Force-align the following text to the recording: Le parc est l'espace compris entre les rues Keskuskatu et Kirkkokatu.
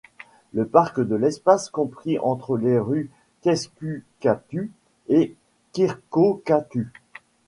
Le 0.53 0.65
parc 0.65 0.97
est 0.97 1.15
l'espace 1.19 1.69
compris 1.69 2.17
entre 2.17 2.57
les 2.57 2.79
rues 2.79 3.11
Keskuskatu 3.43 4.71
et 5.09 5.35
Kirkkokatu. 5.73 6.91